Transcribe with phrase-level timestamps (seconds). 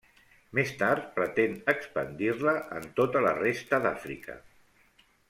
[0.59, 4.39] Més tard pretén expandir-la en tota la resta d'Àfrica.